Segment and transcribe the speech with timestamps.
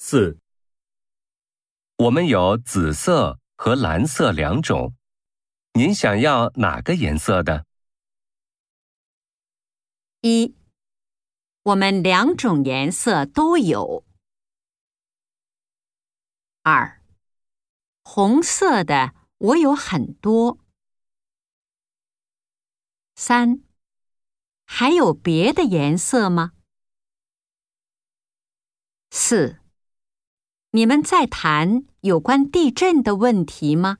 [0.00, 0.38] 四、
[1.96, 4.94] 我们有紫色和蓝色两种，
[5.72, 7.66] 您想要哪个颜色的？
[10.20, 10.54] 一，
[11.64, 14.06] 我们两种颜色都有。
[16.62, 17.02] 二，
[18.04, 20.60] 红色的我有很多。
[23.16, 23.64] 三，
[24.64, 26.52] 还有别的颜色吗？
[29.10, 29.60] 四，
[30.72, 33.96] 你们在谈有关地震的问题吗？